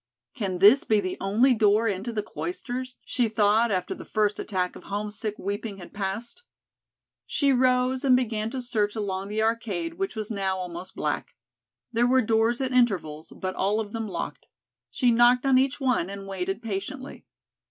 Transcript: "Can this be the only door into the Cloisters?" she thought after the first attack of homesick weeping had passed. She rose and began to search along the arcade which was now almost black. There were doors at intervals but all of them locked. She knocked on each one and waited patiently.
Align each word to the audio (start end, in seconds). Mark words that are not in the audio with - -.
"Can 0.33 0.57
this 0.57 0.83
be 0.83 0.99
the 0.99 1.15
only 1.21 1.53
door 1.53 1.87
into 1.87 2.11
the 2.11 2.23
Cloisters?" 2.23 2.97
she 3.05 3.29
thought 3.29 3.69
after 3.69 3.93
the 3.93 4.03
first 4.03 4.39
attack 4.39 4.75
of 4.75 4.85
homesick 4.85 5.35
weeping 5.37 5.77
had 5.77 5.93
passed. 5.93 6.41
She 7.27 7.53
rose 7.53 8.03
and 8.03 8.15
began 8.15 8.49
to 8.49 8.63
search 8.63 8.95
along 8.95 9.27
the 9.27 9.43
arcade 9.43 9.99
which 9.99 10.15
was 10.15 10.31
now 10.31 10.57
almost 10.57 10.95
black. 10.95 11.35
There 11.93 12.07
were 12.07 12.23
doors 12.23 12.59
at 12.61 12.71
intervals 12.71 13.31
but 13.39 13.53
all 13.53 13.79
of 13.79 13.93
them 13.93 14.07
locked. 14.07 14.47
She 14.89 15.11
knocked 15.11 15.45
on 15.45 15.59
each 15.59 15.79
one 15.79 16.09
and 16.09 16.25
waited 16.27 16.63
patiently. 16.63 17.27